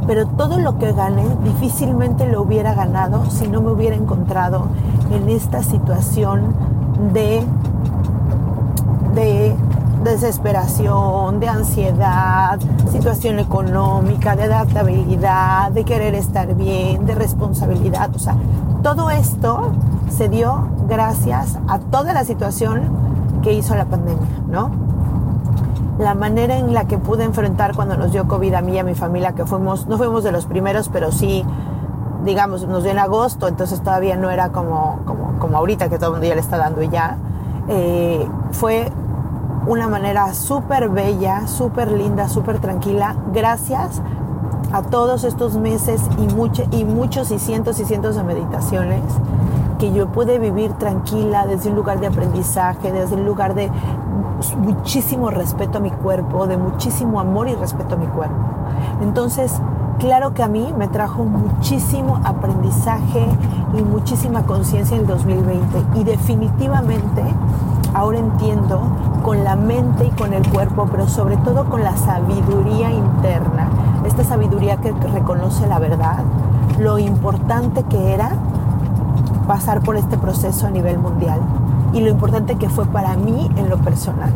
Pero 0.08 0.26
todo 0.26 0.58
lo 0.58 0.78
que 0.78 0.92
gané 0.92 1.26
difícilmente 1.44 2.26
lo 2.26 2.40
hubiera 2.40 2.72
ganado 2.72 3.30
si 3.30 3.46
no 3.46 3.60
me 3.60 3.70
hubiera 3.70 3.94
encontrado 3.94 4.68
en 5.12 5.28
esta 5.28 5.62
situación 5.62 6.54
de, 7.12 7.44
de 9.14 9.54
desesperación, 10.02 11.40
de 11.40 11.48
ansiedad, 11.48 12.58
situación 12.90 13.38
económica, 13.38 14.34
de 14.34 14.44
adaptabilidad, 14.44 15.72
de 15.72 15.84
querer 15.84 16.14
estar 16.14 16.54
bien, 16.54 17.04
de 17.04 17.14
responsabilidad. 17.14 18.08
O 18.16 18.18
sea, 18.18 18.34
todo 18.82 19.10
esto 19.10 19.72
se 20.10 20.30
dio 20.30 20.68
gracias 20.88 21.58
a 21.68 21.80
toda 21.80 22.14
la 22.14 22.24
situación 22.24 22.80
que 23.42 23.52
hizo 23.52 23.74
la 23.74 23.84
pandemia, 23.84 24.26
¿no? 24.48 24.87
La 25.98 26.14
manera 26.14 26.56
en 26.56 26.74
la 26.74 26.86
que 26.86 26.98
pude 26.98 27.24
enfrentar 27.24 27.74
cuando 27.74 27.96
nos 27.96 28.12
dio 28.12 28.28
COVID 28.28 28.54
a 28.54 28.60
mí 28.60 28.72
y 28.72 28.78
a 28.78 28.84
mi 28.84 28.94
familia, 28.94 29.32
que 29.32 29.44
fuimos, 29.44 29.86
no 29.86 29.98
fuimos 29.98 30.22
de 30.24 30.32
los 30.32 30.46
primeros, 30.46 30.88
pero 30.88 31.10
sí 31.12 31.44
digamos, 32.24 32.66
nos 32.66 32.82
dio 32.82 32.92
en 32.92 32.98
agosto, 32.98 33.48
entonces 33.48 33.80
todavía 33.80 34.16
no 34.16 34.30
era 34.30 34.50
como, 34.50 35.00
como, 35.04 35.38
como 35.38 35.56
ahorita 35.56 35.88
que 35.88 35.98
todo 35.98 36.08
el 36.08 36.12
mundo 36.14 36.26
ya 36.26 36.34
le 36.34 36.40
está 36.40 36.58
dando 36.58 36.82
y 36.82 36.88
ya. 36.88 37.16
Eh, 37.68 38.28
fue 38.52 38.90
una 39.66 39.88
manera 39.88 40.32
súper 40.34 40.88
bella, 40.88 41.46
súper 41.46 41.92
linda, 41.92 42.28
súper 42.28 42.58
tranquila, 42.58 43.16
gracias 43.32 44.00
a 44.72 44.82
todos 44.82 45.24
estos 45.24 45.56
meses 45.56 46.02
y, 46.18 46.76
y 46.76 46.84
muchos 46.84 47.30
y 47.30 47.38
cientos 47.38 47.80
y 47.80 47.84
cientos 47.84 48.16
de 48.16 48.22
meditaciones 48.22 49.02
que 49.78 49.92
yo 49.92 50.08
pude 50.08 50.38
vivir 50.38 50.72
tranquila 50.72 51.46
desde 51.46 51.70
un 51.70 51.76
lugar 51.76 52.00
de 52.00 52.08
aprendizaje, 52.08 52.90
desde 52.90 53.14
un 53.14 53.24
lugar 53.24 53.54
de 53.54 53.70
muchísimo 54.56 55.30
respeto 55.30 55.78
a 55.78 55.80
mi 55.80 55.90
cuerpo, 55.90 56.46
de 56.46 56.56
muchísimo 56.56 57.20
amor 57.20 57.48
y 57.48 57.54
respeto 57.54 57.94
a 57.94 57.98
mi 57.98 58.06
cuerpo. 58.06 58.36
Entonces, 59.02 59.60
claro 59.98 60.34
que 60.34 60.42
a 60.42 60.48
mí 60.48 60.72
me 60.76 60.88
trajo 60.88 61.24
muchísimo 61.24 62.20
aprendizaje 62.24 63.26
y 63.76 63.82
muchísima 63.82 64.44
conciencia 64.44 64.96
en 64.96 65.02
el 65.02 65.08
2020 65.08 65.84
y 65.94 66.04
definitivamente 66.04 67.22
ahora 67.94 68.18
entiendo 68.18 68.80
con 69.22 69.44
la 69.44 69.56
mente 69.56 70.06
y 70.06 70.10
con 70.10 70.32
el 70.32 70.48
cuerpo, 70.48 70.86
pero 70.90 71.08
sobre 71.08 71.36
todo 71.38 71.64
con 71.64 71.82
la 71.82 71.96
sabiduría 71.96 72.92
interna, 72.92 73.68
esta 74.04 74.24
sabiduría 74.24 74.76
que 74.76 74.92
reconoce 74.92 75.66
la 75.66 75.78
verdad, 75.78 76.22
lo 76.78 76.98
importante 76.98 77.82
que 77.84 78.14
era 78.14 78.32
pasar 79.46 79.80
por 79.80 79.96
este 79.96 80.16
proceso 80.18 80.66
a 80.66 80.70
nivel 80.70 80.98
mundial 80.98 81.40
y 81.92 82.00
lo 82.00 82.08
importante 82.08 82.56
que 82.56 82.68
fue 82.68 82.86
para 82.86 83.16
mí 83.16 83.50
en 83.56 83.68
lo 83.68 83.78
personal. 83.78 84.32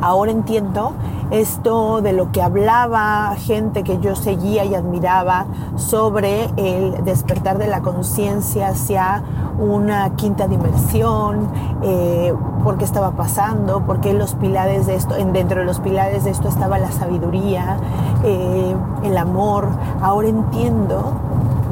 Ahora 0.00 0.32
entiendo 0.32 0.92
esto 1.30 2.02
de 2.02 2.12
lo 2.12 2.30
que 2.30 2.42
hablaba 2.42 3.34
gente 3.36 3.82
que 3.84 3.98
yo 4.00 4.14
seguía 4.16 4.64
y 4.64 4.74
admiraba 4.74 5.46
sobre 5.76 6.50
el 6.56 7.04
despertar 7.04 7.56
de 7.56 7.68
la 7.68 7.80
conciencia 7.80 8.68
hacia 8.68 9.22
una 9.58 10.14
quinta 10.16 10.46
dimensión, 10.46 11.48
eh, 11.82 12.34
por 12.62 12.76
qué 12.76 12.84
estaba 12.84 13.12
pasando, 13.12 13.80
por 13.86 14.00
qué 14.00 14.12
los 14.12 14.34
pilares 14.34 14.86
de 14.86 14.96
esto, 14.96 15.14
dentro 15.14 15.60
de 15.60 15.64
los 15.64 15.80
pilares 15.80 16.24
de 16.24 16.30
esto 16.30 16.48
estaba 16.48 16.78
la 16.78 16.92
sabiduría, 16.92 17.78
eh, 18.24 18.76
el 19.04 19.16
amor. 19.16 19.68
Ahora 20.02 20.28
entiendo 20.28 21.12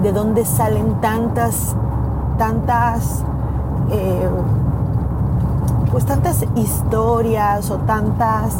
de 0.03 0.13
dónde 0.13 0.45
salen 0.45 1.01
tantas, 1.01 1.77
tantas... 2.39 3.25
Eh, 3.93 4.29
pues 5.91 6.07
tantas 6.07 6.47
historias 6.57 7.71
o 7.71 7.77
tantas 7.77 8.55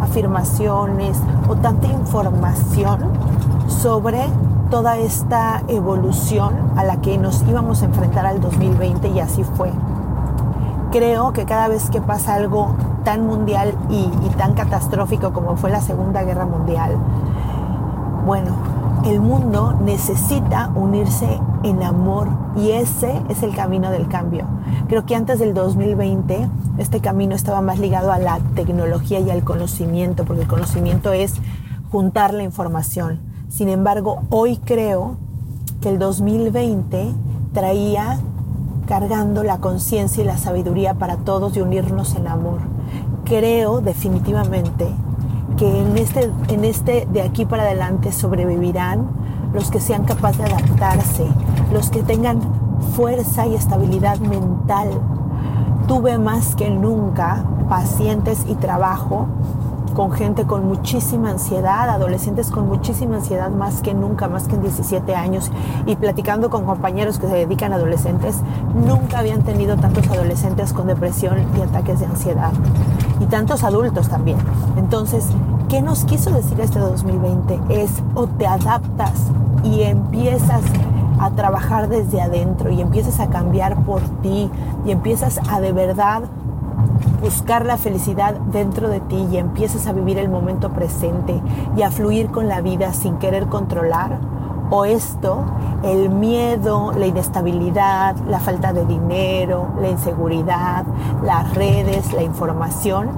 afirmaciones 0.00 1.18
o 1.46 1.54
tanta 1.56 1.86
información 1.88 3.00
sobre 3.66 4.22
toda 4.70 4.96
esta 4.96 5.62
evolución 5.68 6.54
a 6.76 6.84
la 6.84 7.02
que 7.02 7.18
nos 7.18 7.42
íbamos 7.42 7.82
a 7.82 7.84
enfrentar 7.84 8.24
al 8.24 8.40
2020 8.40 9.08
y 9.08 9.20
así 9.20 9.44
fue. 9.44 9.70
Creo 10.90 11.34
que 11.34 11.44
cada 11.44 11.68
vez 11.68 11.90
que 11.90 12.00
pasa 12.00 12.34
algo 12.34 12.74
tan 13.04 13.26
mundial 13.26 13.74
y, 13.90 14.10
y 14.24 14.30
tan 14.38 14.54
catastrófico 14.54 15.34
como 15.34 15.56
fue 15.56 15.68
la 15.70 15.82
Segunda 15.82 16.22
Guerra 16.22 16.46
Mundial, 16.46 16.96
bueno, 18.24 18.52
el 19.04 19.20
mundo 19.20 19.74
necesita 19.84 20.70
unirse 20.74 21.38
en 21.62 21.82
amor 21.82 22.28
y 22.56 22.70
ese 22.70 23.12
es 23.28 23.42
el 23.42 23.54
camino 23.54 23.90
del 23.90 24.08
cambio. 24.08 24.46
Creo 24.88 25.06
que 25.06 25.14
antes 25.14 25.38
del 25.38 25.54
2020 25.54 26.48
este 26.78 27.00
camino 27.00 27.34
estaba 27.34 27.60
más 27.60 27.78
ligado 27.78 28.12
a 28.12 28.18
la 28.18 28.38
tecnología 28.54 29.20
y 29.20 29.30
al 29.30 29.44
conocimiento, 29.44 30.24
porque 30.24 30.42
el 30.42 30.48
conocimiento 30.48 31.12
es 31.12 31.34
juntar 31.90 32.34
la 32.34 32.42
información. 32.42 33.20
Sin 33.48 33.68
embargo, 33.68 34.22
hoy 34.30 34.58
creo 34.58 35.16
que 35.80 35.88
el 35.88 35.98
2020 35.98 37.12
traía 37.52 38.20
cargando 38.86 39.42
la 39.42 39.58
conciencia 39.58 40.22
y 40.22 40.26
la 40.26 40.38
sabiduría 40.38 40.94
para 40.94 41.16
todos 41.18 41.56
y 41.56 41.60
unirnos 41.60 42.14
en 42.14 42.26
amor. 42.26 42.60
Creo 43.24 43.80
definitivamente 43.80 44.86
que 45.58 45.80
en 45.80 45.98
este, 45.98 46.30
en 46.48 46.64
este 46.64 47.06
de 47.12 47.22
aquí 47.22 47.44
para 47.44 47.64
adelante 47.64 48.12
sobrevivirán 48.12 49.08
los 49.52 49.70
que 49.70 49.80
sean 49.80 50.04
capaces 50.04 50.38
de 50.38 50.52
adaptarse, 50.52 51.26
los 51.72 51.90
que 51.90 52.02
tengan 52.02 52.40
fuerza 52.94 53.46
y 53.46 53.54
estabilidad 53.54 54.18
mental. 54.18 54.90
Tuve 55.86 56.18
más 56.18 56.54
que 56.54 56.70
nunca 56.70 57.44
pacientes 57.68 58.44
y 58.48 58.54
trabajo 58.54 59.26
con 59.94 60.12
gente 60.12 60.44
con 60.44 60.66
muchísima 60.66 61.30
ansiedad, 61.30 61.88
adolescentes 61.88 62.50
con 62.50 62.68
muchísima 62.68 63.16
ansiedad 63.16 63.50
más 63.50 63.80
que 63.82 63.94
nunca, 63.94 64.28
más 64.28 64.46
que 64.46 64.54
en 64.54 64.62
17 64.62 65.16
años, 65.16 65.50
y 65.86 65.96
platicando 65.96 66.50
con 66.50 66.64
compañeros 66.64 67.18
que 67.18 67.26
se 67.26 67.34
dedican 67.34 67.72
a 67.72 67.76
adolescentes, 67.76 68.36
nunca 68.86 69.18
habían 69.18 69.42
tenido 69.42 69.76
tantos 69.76 70.08
adolescentes 70.08 70.72
con 70.72 70.86
depresión 70.86 71.38
y 71.58 71.62
ataques 71.62 71.98
de 71.98 72.06
ansiedad, 72.06 72.52
y 73.20 73.24
tantos 73.26 73.64
adultos 73.64 74.08
también. 74.08 74.38
Entonces, 74.76 75.26
¿qué 75.68 75.82
nos 75.82 76.04
quiso 76.04 76.30
decir 76.30 76.60
este 76.60 76.78
2020? 76.78 77.58
Es 77.68 78.02
o 78.14 78.26
te 78.26 78.46
adaptas 78.46 79.12
y 79.64 79.82
empiezas 79.82 80.62
a 81.18 81.30
trabajar 81.30 81.88
desde 81.88 82.20
adentro 82.20 82.70
y 82.70 82.80
empiezas 82.80 83.20
a 83.20 83.28
cambiar 83.28 83.84
por 83.84 84.00
ti 84.22 84.50
y 84.86 84.90
empiezas 84.90 85.40
a 85.50 85.60
de 85.60 85.72
verdad 85.72 86.22
buscar 87.20 87.66
la 87.66 87.76
felicidad 87.76 88.34
dentro 88.52 88.88
de 88.88 89.00
ti 89.00 89.26
y 89.30 89.36
empiezas 89.36 89.86
a 89.86 89.92
vivir 89.92 90.18
el 90.18 90.28
momento 90.28 90.70
presente 90.70 91.40
y 91.76 91.82
a 91.82 91.90
fluir 91.90 92.28
con 92.28 92.48
la 92.48 92.60
vida 92.60 92.92
sin 92.92 93.16
querer 93.16 93.46
controlar, 93.46 94.18
o 94.70 94.84
esto, 94.84 95.44
el 95.82 96.10
miedo, 96.10 96.92
la 96.92 97.06
inestabilidad, 97.06 98.16
la 98.28 98.40
falta 98.40 98.72
de 98.72 98.84
dinero, 98.84 99.68
la 99.80 99.88
inseguridad, 99.88 100.84
las 101.22 101.54
redes, 101.54 102.12
la 102.12 102.22
información, 102.22 103.08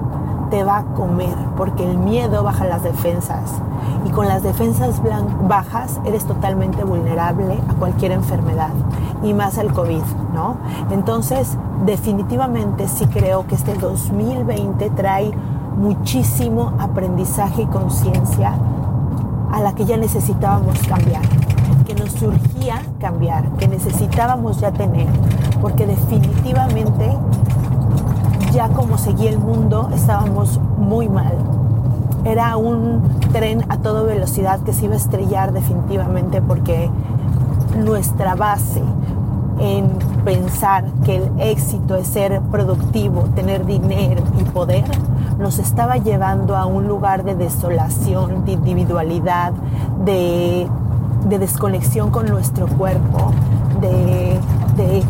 te 0.49 0.63
va 0.63 0.79
a 0.79 0.83
comer, 0.83 1.35
porque 1.57 1.89
el 1.89 1.97
miedo 1.97 2.43
baja 2.43 2.65
las 2.65 2.83
defensas. 2.83 3.53
Y 4.05 4.09
con 4.09 4.27
las 4.27 4.43
defensas 4.43 5.01
bajas 5.47 5.99
eres 6.05 6.25
totalmente 6.25 6.83
vulnerable 6.83 7.59
a 7.69 7.73
cualquier 7.75 8.11
enfermedad, 8.11 8.71
y 9.23 9.33
más 9.33 9.57
al 9.57 9.73
COVID, 9.73 10.03
¿no? 10.33 10.57
Entonces, 10.91 11.57
definitivamente 11.85 12.87
sí 12.87 13.05
creo 13.07 13.47
que 13.47 13.55
este 13.55 13.75
2020 13.75 14.89
trae 14.91 15.31
muchísimo 15.77 16.73
aprendizaje 16.79 17.63
y 17.63 17.65
conciencia 17.67 18.55
a 19.51 19.61
la 19.61 19.73
que 19.73 19.85
ya 19.85 19.97
necesitábamos 19.97 20.79
cambiar, 20.87 21.21
que 21.85 21.93
nos 21.95 22.11
surgía 22.11 22.81
cambiar, 22.99 23.49
que 23.57 23.67
necesitábamos 23.67 24.59
ya 24.59 24.71
tener, 24.71 25.07
porque 25.61 25.85
definitivamente 25.85 27.17
ya 28.53 28.69
como 28.69 28.97
seguía 28.97 29.29
el 29.29 29.39
mundo 29.39 29.89
estábamos 29.93 30.59
muy 30.77 31.09
mal. 31.09 31.33
Era 32.23 32.55
un 32.57 33.01
tren 33.31 33.65
a 33.69 33.77
toda 33.77 34.03
velocidad 34.03 34.59
que 34.61 34.73
se 34.73 34.85
iba 34.85 34.93
a 34.93 34.97
estrellar 34.97 35.53
definitivamente 35.53 36.41
porque 36.41 36.89
nuestra 37.77 38.35
base 38.35 38.81
en 39.59 39.89
pensar 40.25 40.85
que 41.05 41.17
el 41.17 41.31
éxito 41.39 41.95
es 41.95 42.07
ser 42.07 42.41
productivo, 42.51 43.23
tener 43.35 43.65
dinero 43.65 44.23
y 44.39 44.43
poder, 44.43 44.83
nos 45.41 45.57
estaba 45.57 45.97
llevando 45.97 46.55
a 46.55 46.65
un 46.67 46.87
lugar 46.87 47.23
de 47.23 47.35
desolación, 47.35 48.45
de 48.45 48.53
individualidad, 48.53 49.51
de, 50.05 50.69
desconexión 51.27 52.11
con 52.11 52.27
nuestro 52.27 52.67
cuerpo, 52.67 53.31
de, 53.81 54.39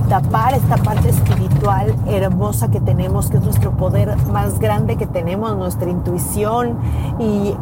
tapar 0.09 0.53
esta 0.53 0.75
parte 0.75 1.09
espiritual 1.09 1.95
hermosa 2.07 2.69
que 2.69 2.81
tenemos, 2.81 3.29
que 3.29 3.37
es 3.37 3.43
nuestro 3.43 3.71
poder 3.71 4.17
más 4.27 4.59
grande 4.59 4.97
que 4.97 5.05
tenemos, 5.05 5.55
nuestra 5.55 5.89
intuición, 5.89 6.77
y, 7.19 7.55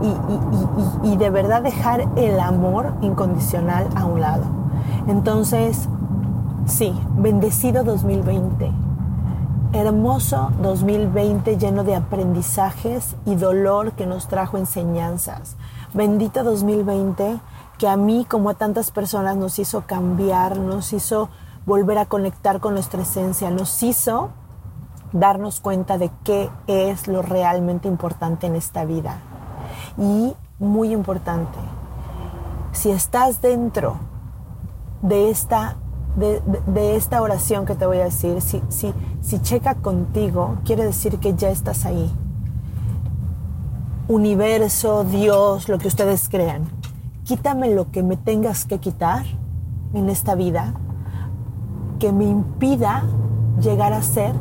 y 1.04 1.18
de 1.18 1.30
verdad 1.30 1.62
dejar 1.62 2.08
el 2.16 2.40
amor 2.40 2.94
incondicional 3.02 3.88
a 3.96 4.06
un 4.06 4.22
lado. 4.22 4.44
Entonces, 5.08 5.88
sí, 6.66 6.94
bendecido 7.18 7.84
2020 7.84 8.89
hermoso 9.72 10.52
2020 10.62 11.58
lleno 11.58 11.84
de 11.84 11.96
aprendizajes 11.96 13.16
y 13.26 13.36
dolor 13.36 13.92
que 13.92 14.08
nos 14.08 14.28
trajo 14.28 14.58
enseñanzas. 14.58 15.56
Bendito 15.94 16.44
2020 16.44 17.40
que 17.78 17.88
a 17.88 17.96
mí 17.96 18.26
como 18.28 18.50
a 18.50 18.56
tantas 18.56 18.92
personas 18.92 19.38
nos 19.38 19.60
hizo 19.60 19.82
cambiar, 19.82 20.58
nos 20.58 20.92
hizo 20.92 21.30
volver 21.66 21.98
a 21.98 22.06
conectar 22.06 22.60
con 22.60 22.74
nuestra 22.74 23.04
esencia, 23.04 23.52
nos 23.52 23.82
hizo 23.84 24.32
darnos 25.14 25.60
cuenta 25.60 25.98
de 25.98 26.12
qué 26.24 26.50
es 26.68 27.08
lo 27.08 27.22
realmente 27.22 27.88
importante 27.88 28.48
en 28.48 28.56
esta 28.56 28.86
vida. 28.86 29.20
Y 29.98 30.34
muy 30.60 30.92
importante, 30.92 31.58
si 32.72 32.92
estás 32.92 33.42
dentro 33.42 33.98
de 35.02 35.30
esta 35.30 35.78
de, 36.16 36.96
esta 36.96 37.22
oración 37.22 37.66
que 37.66 37.76
te 37.76 37.86
voy 37.86 38.00
a 38.00 38.06
decir, 38.06 38.42
si, 38.42 38.62
si, 38.70 38.94
si 39.22 39.40
checa 39.40 39.76
contigo, 39.76 40.58
quiere 40.66 40.84
decir 40.84 41.20
que 41.20 41.36
ya 41.36 41.50
estás 41.50 41.86
ahí. 41.86 42.12
Universo, 44.08 45.04
Dios, 45.04 45.70
lo 45.70 45.78
que 45.78 45.88
ustedes 45.88 46.30
crean, 46.30 46.64
quítame 47.24 47.74
lo 47.74 47.92
que 47.92 48.04
me 48.04 48.18
tengas 48.18 48.66
que 48.66 48.80
quitar 48.80 49.26
en 49.94 50.10
esta 50.10 50.36
vida 50.36 50.74
que 52.00 52.12
me 52.12 52.26
impida 52.26 53.04
llegar 53.62 53.94
a 53.94 54.02
ser 54.02 54.34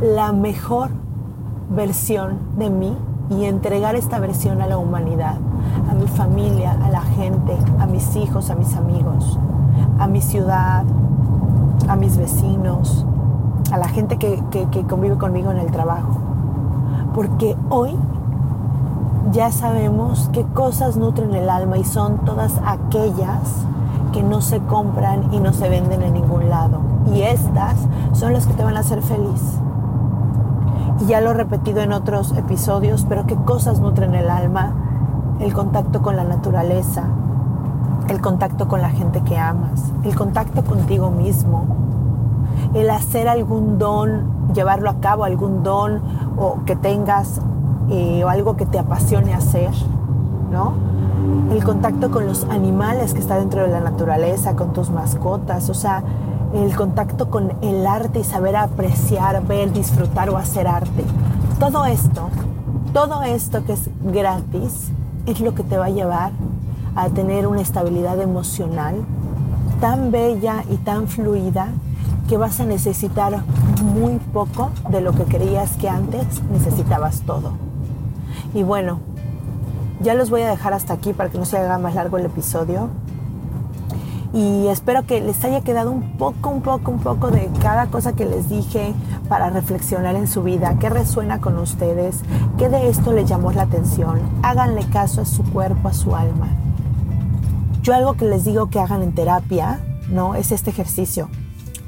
la 0.00 0.32
mejor 0.32 0.90
versión 1.70 2.38
de 2.58 2.70
mí 2.70 2.96
y 3.30 3.44
entregar 3.44 3.96
esta 3.96 4.20
versión 4.20 4.60
a 4.60 4.66
la 4.66 4.76
humanidad, 4.76 5.36
a 5.90 5.94
mi 5.94 6.06
familia, 6.06 6.72
a 6.72 6.90
la 6.90 7.00
gente, 7.00 7.56
a 7.78 7.86
mis 7.86 8.14
hijos, 8.14 8.50
a 8.50 8.54
mis 8.54 8.74
amigos 8.74 9.38
a 9.98 10.06
mi 10.06 10.20
ciudad, 10.20 10.84
a 11.88 11.96
mis 11.96 12.16
vecinos, 12.16 13.06
a 13.70 13.78
la 13.78 13.88
gente 13.88 14.18
que, 14.18 14.42
convive 14.88 15.16
conmigo 15.16 15.50
en 15.50 15.58
el 15.58 15.70
trabajo. 15.70 16.16
Porque 17.14 17.56
hoy 17.70 17.96
ya 19.32 19.50
sabemos 19.50 20.28
qué 20.32 20.44
cosas 20.44 20.96
nutren 20.96 21.34
el 21.34 21.48
alma 21.48 21.78
y 21.78 21.84
son 21.84 22.18
todas 22.24 22.60
aquellas 22.66 23.66
que 24.12 24.22
no 24.22 24.42
se 24.42 24.60
compran 24.60 25.32
y 25.32 25.38
no 25.38 25.52
se 25.52 25.68
venden 25.68 26.02
en 26.02 26.14
ningún 26.14 26.50
lado. 26.50 26.80
Y 27.14 27.22
estas 27.22 27.76
son 28.12 28.32
las 28.32 28.46
que 28.46 28.54
te 28.54 28.64
van 28.64 28.76
a 28.76 28.80
hacer 28.80 29.02
feliz. 29.02 29.58
Y 31.00 31.06
ya 31.06 31.20
lo 31.20 31.30
he 31.30 31.34
repetido 31.34 31.80
en 31.80 31.92
otros 31.92 32.32
episodios, 32.36 33.06
pero 33.08 33.26
qué 33.26 33.36
cosas 33.36 33.80
nutren 33.80 34.14
el 34.14 34.28
alma, 34.28 34.74
el 35.40 35.54
contacto 35.54 36.02
con 36.02 36.16
la 36.16 36.24
naturaleza, 36.24 37.04
el 38.08 38.20
contacto 38.20 38.68
con 38.68 38.82
la 38.82 38.90
gente 38.90 39.22
que 39.22 39.38
amas, 39.38 39.92
el 40.04 40.14
contacto 40.14 40.64
contigo 40.64 41.10
mismo, 41.10 41.66
el 42.74 42.90
hacer 42.90 43.28
algún 43.28 43.78
don, 43.78 44.52
llevarlo 44.54 44.90
a 44.90 45.00
cabo, 45.00 45.24
algún 45.24 45.62
don 45.62 46.00
o 46.36 46.64
que 46.64 46.76
tengas 46.76 47.40
eh, 47.90 48.24
o 48.24 48.28
algo 48.28 48.56
que 48.56 48.66
te 48.66 48.78
apasione 48.78 49.34
hacer, 49.34 49.70
¿no? 50.50 50.74
El 51.50 51.62
contacto 51.62 52.10
con 52.10 52.26
los 52.26 52.44
animales 52.44 53.14
que 53.14 53.20
está 53.20 53.36
dentro 53.36 53.62
de 53.62 53.68
la 53.68 53.80
naturaleza, 53.80 54.56
con 54.56 54.72
tus 54.72 54.90
mascotas, 54.90 55.68
o 55.68 55.74
sea, 55.74 56.02
el 56.54 56.74
contacto 56.74 57.30
con 57.30 57.52
el 57.62 57.86
arte 57.86 58.20
y 58.20 58.24
saber 58.24 58.56
apreciar, 58.56 59.46
ver, 59.46 59.72
disfrutar 59.72 60.30
o 60.30 60.36
hacer 60.36 60.66
arte. 60.66 61.04
Todo 61.58 61.86
esto, 61.86 62.28
todo 62.92 63.22
esto 63.22 63.64
que 63.64 63.74
es 63.74 63.88
gratis, 64.02 64.90
es 65.26 65.40
lo 65.40 65.54
que 65.54 65.62
te 65.62 65.78
va 65.78 65.86
a 65.86 65.90
llevar 65.90 66.32
a 66.94 67.08
tener 67.08 67.46
una 67.46 67.60
estabilidad 67.60 68.20
emocional 68.20 69.04
tan 69.80 70.10
bella 70.10 70.64
y 70.70 70.76
tan 70.76 71.08
fluida 71.08 71.68
que 72.28 72.36
vas 72.36 72.60
a 72.60 72.64
necesitar 72.64 73.42
muy 73.82 74.18
poco 74.32 74.70
de 74.90 75.00
lo 75.00 75.12
que 75.12 75.24
creías 75.24 75.76
que 75.76 75.88
antes 75.88 76.42
necesitabas 76.50 77.22
todo. 77.22 77.52
Y 78.54 78.62
bueno, 78.62 79.00
ya 80.00 80.14
los 80.14 80.30
voy 80.30 80.42
a 80.42 80.48
dejar 80.48 80.72
hasta 80.72 80.94
aquí 80.94 81.12
para 81.12 81.30
que 81.30 81.38
no 81.38 81.44
se 81.44 81.58
haga 81.58 81.78
más 81.78 81.94
largo 81.94 82.18
el 82.18 82.26
episodio. 82.26 82.88
Y 84.34 84.66
espero 84.68 85.04
que 85.04 85.20
les 85.20 85.44
haya 85.44 85.60
quedado 85.60 85.90
un 85.90 86.16
poco, 86.16 86.48
un 86.48 86.62
poco, 86.62 86.90
un 86.90 87.00
poco 87.00 87.30
de 87.30 87.50
cada 87.60 87.86
cosa 87.88 88.14
que 88.14 88.24
les 88.24 88.48
dije 88.48 88.94
para 89.28 89.50
reflexionar 89.50 90.14
en 90.14 90.26
su 90.26 90.42
vida, 90.42 90.76
qué 90.78 90.88
resuena 90.88 91.40
con 91.40 91.58
ustedes, 91.58 92.20
qué 92.56 92.68
de 92.68 92.88
esto 92.88 93.12
les 93.12 93.28
llamó 93.28 93.52
la 93.52 93.62
atención. 93.62 94.20
Háganle 94.42 94.84
caso 94.86 95.20
a 95.20 95.26
su 95.26 95.42
cuerpo, 95.44 95.88
a 95.88 95.92
su 95.92 96.16
alma. 96.16 96.48
Yo 97.82 97.94
algo 97.94 98.14
que 98.14 98.26
les 98.26 98.44
digo 98.44 98.70
que 98.70 98.78
hagan 98.78 99.02
en 99.02 99.12
terapia, 99.12 99.80
¿no? 100.08 100.36
Es 100.36 100.52
este 100.52 100.70
ejercicio. 100.70 101.28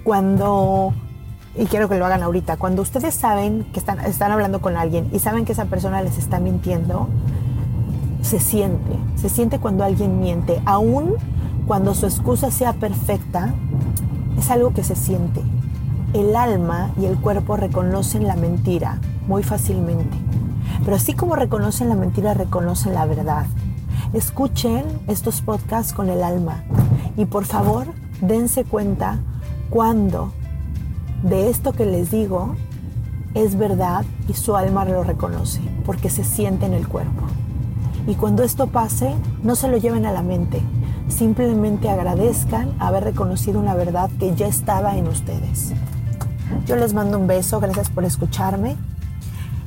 Cuando, 0.03 0.93
y 1.57 1.67
quiero 1.67 1.89
que 1.89 1.97
lo 1.97 2.05
hagan 2.05 2.25
ahorita, 2.25 2.57
cuando 2.57 2.83
ustedes 2.83 3.15
saben 3.15 3.65
que 3.73 3.79
están, 3.79 4.01
están 4.01 4.33
hablando 4.33 4.61
con 4.61 4.77
alguien 4.77 5.09
y 5.13 5.21
saben 5.21 5.45
que 5.45 5.53
esa 5.53 5.67
persona 5.67 6.03
les 6.03 6.19
está 6.19 6.41
mintiendo, 6.41 7.09
se 8.23 8.41
siente, 8.41 8.99
se 9.15 9.29
siente 9.29 9.61
cuando 9.61 9.85
alguien 9.85 10.19
miente, 10.19 10.61
aún 10.65 11.15
cuando 11.69 11.95
su 11.95 12.07
excusa 12.07 12.51
sea 12.51 12.73
perfecta, 12.73 13.55
es 14.37 14.51
algo 14.51 14.75
que 14.75 14.83
se 14.83 14.97
siente. 14.97 15.43
El 16.13 16.35
alma 16.35 16.91
y 17.01 17.05
el 17.05 17.17
cuerpo 17.19 17.57
reconocen 17.57 18.27
la 18.27 18.35
mentira 18.35 18.99
muy 19.29 19.45
fácilmente, 19.45 20.17
pero 20.85 20.97
así 20.97 21.13
como 21.13 21.37
reconocen 21.37 21.89
la 21.89 21.95
mentira, 21.95 22.35
reconocen 22.35 22.95
la 22.95 23.07
verdad. 23.07 23.47
Escuchen 24.15 24.85
estos 25.09 25.41
podcasts 25.41 25.93
con 25.93 26.09
el 26.09 26.23
alma 26.23 26.63
y 27.17 27.25
por 27.25 27.47
favor 27.47 27.89
dense 28.21 28.63
cuenta 28.63 29.19
cuando 29.71 30.33
de 31.25 31.51
esto 31.51 31.73
que 31.73 31.85
les 31.85 32.13
digo 32.13 32.55
es 33.35 33.59
verdad 33.59 34.05
y 34.29 34.35
su 34.35 34.55
alma 34.55 34.85
lo 34.85 35.03
reconoce 35.03 35.61
porque 35.85 36.11
se 36.11 36.23
siente 36.23 36.65
en 36.65 36.75
el 36.75 36.87
cuerpo. 36.87 37.25
Y 38.07 38.15
cuando 38.15 38.45
esto 38.45 38.69
pase, 38.69 39.13
no 39.43 39.57
se 39.57 39.67
lo 39.67 39.79
lleven 39.79 40.07
a 40.07 40.13
la 40.13 40.23
mente, 40.23 40.63
simplemente 41.09 41.91
agradezcan 41.91 42.73
haber 42.79 43.03
reconocido 43.03 43.59
una 43.59 43.75
verdad 43.75 44.11
que 44.21 44.37
ya 44.37 44.47
estaba 44.47 44.97
en 44.97 45.09
ustedes. 45.09 45.73
Yo 46.67 46.77
les 46.77 46.95
mando 46.95 47.19
un 47.19 47.27
beso, 47.27 47.59
gracias 47.59 47.91
por 47.91 48.05
escucharme 48.05 48.77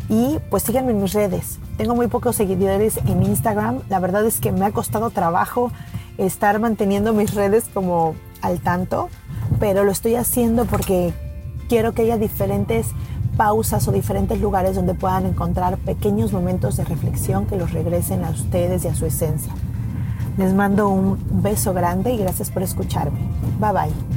y 0.09 0.39
pues 0.49 0.63
síganme 0.63 0.91
en 0.91 1.01
mis 1.01 1.13
redes. 1.13 1.59
Tengo 1.77 1.95
muy 1.95 2.07
pocos 2.07 2.35
seguidores 2.35 2.97
en 3.05 3.23
Instagram. 3.23 3.81
La 3.89 3.99
verdad 3.99 4.25
es 4.25 4.39
que 4.39 4.51
me 4.51 4.65
ha 4.65 4.71
costado 4.71 5.09
trabajo 5.09 5.71
estar 6.17 6.59
manteniendo 6.59 7.13
mis 7.13 7.33
redes 7.33 7.65
como 7.73 8.15
al 8.41 8.59
tanto, 8.59 9.09
pero 9.59 9.83
lo 9.83 9.91
estoy 9.91 10.15
haciendo 10.15 10.65
porque 10.65 11.13
quiero 11.67 11.93
que 11.93 12.03
haya 12.03 12.17
diferentes 12.17 12.87
pausas 13.35 13.87
o 13.87 13.91
diferentes 13.91 14.41
lugares 14.41 14.75
donde 14.75 14.95
puedan 14.95 15.25
encontrar 15.25 15.77
pequeños 15.77 16.33
momentos 16.33 16.75
de 16.77 16.85
reflexión 16.85 17.45
que 17.45 17.55
los 17.55 17.71
regresen 17.71 18.25
a 18.25 18.31
ustedes 18.31 18.83
y 18.85 18.87
a 18.87 18.95
su 18.95 19.05
esencia. 19.05 19.53
Les 20.37 20.53
mando 20.53 20.89
un 20.89 21.17
beso 21.43 21.73
grande 21.73 22.13
y 22.13 22.17
gracias 22.17 22.49
por 22.49 22.63
escucharme. 22.63 23.19
Bye 23.59 23.71
bye. 23.71 24.16